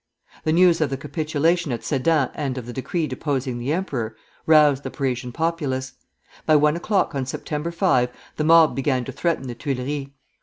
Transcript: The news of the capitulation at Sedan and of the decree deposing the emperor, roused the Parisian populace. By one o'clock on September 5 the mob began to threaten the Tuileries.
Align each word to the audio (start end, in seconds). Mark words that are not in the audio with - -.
The 0.45 0.51
news 0.51 0.81
of 0.81 0.89
the 0.89 0.97
capitulation 0.97 1.71
at 1.71 1.83
Sedan 1.83 2.31
and 2.33 2.57
of 2.57 2.65
the 2.65 2.73
decree 2.73 3.05
deposing 3.05 3.59
the 3.59 3.71
emperor, 3.71 4.15
roused 4.47 4.81
the 4.81 4.89
Parisian 4.89 5.31
populace. 5.31 5.93
By 6.47 6.55
one 6.55 6.75
o'clock 6.75 7.13
on 7.13 7.27
September 7.27 7.69
5 7.69 8.09
the 8.37 8.43
mob 8.43 8.75
began 8.75 9.05
to 9.05 9.11
threaten 9.11 9.45
the 9.45 9.53
Tuileries. 9.53 10.07